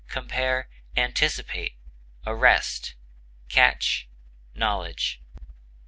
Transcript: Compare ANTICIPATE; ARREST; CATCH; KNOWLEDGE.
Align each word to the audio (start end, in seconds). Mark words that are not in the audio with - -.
Compare 0.07 0.67
ANTICIPATE; 0.97 1.75
ARREST; 2.25 2.95
CATCH; 3.49 4.07
KNOWLEDGE. 4.55 5.21